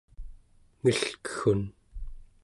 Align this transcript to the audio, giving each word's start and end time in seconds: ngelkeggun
ngelkeggun 0.81 1.61